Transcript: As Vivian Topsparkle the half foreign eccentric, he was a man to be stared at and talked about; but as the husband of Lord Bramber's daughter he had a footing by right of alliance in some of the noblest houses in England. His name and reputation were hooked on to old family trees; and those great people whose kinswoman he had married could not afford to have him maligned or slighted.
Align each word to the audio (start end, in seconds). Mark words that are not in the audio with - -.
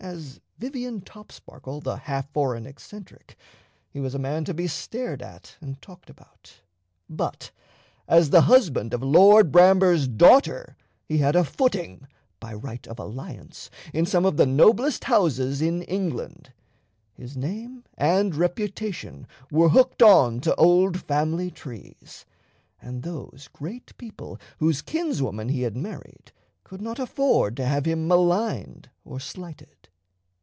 As 0.00 0.40
Vivian 0.58 1.00
Topsparkle 1.00 1.80
the 1.82 1.96
half 1.96 2.32
foreign 2.32 2.66
eccentric, 2.66 3.36
he 3.90 3.98
was 3.98 4.14
a 4.14 4.18
man 4.18 4.44
to 4.44 4.54
be 4.54 4.68
stared 4.68 5.20
at 5.20 5.56
and 5.60 5.82
talked 5.82 6.08
about; 6.08 6.60
but 7.10 7.50
as 8.06 8.30
the 8.30 8.42
husband 8.42 8.94
of 8.94 9.02
Lord 9.02 9.50
Bramber's 9.50 10.06
daughter 10.06 10.76
he 11.04 11.18
had 11.18 11.34
a 11.34 11.42
footing 11.42 12.06
by 12.38 12.54
right 12.54 12.86
of 12.86 13.00
alliance 13.00 13.70
in 13.92 14.06
some 14.06 14.24
of 14.24 14.36
the 14.36 14.46
noblest 14.46 15.02
houses 15.04 15.60
in 15.60 15.82
England. 15.82 16.52
His 17.14 17.36
name 17.36 17.82
and 17.94 18.36
reputation 18.36 19.26
were 19.50 19.70
hooked 19.70 20.00
on 20.00 20.40
to 20.42 20.54
old 20.54 21.00
family 21.02 21.50
trees; 21.50 22.24
and 22.80 23.02
those 23.02 23.48
great 23.52 23.96
people 23.98 24.38
whose 24.58 24.80
kinswoman 24.80 25.48
he 25.48 25.62
had 25.62 25.76
married 25.76 26.30
could 26.62 26.80
not 26.80 27.00
afford 27.00 27.56
to 27.56 27.66
have 27.66 27.84
him 27.84 28.06
maligned 28.06 28.88
or 29.04 29.18
slighted. 29.18 29.70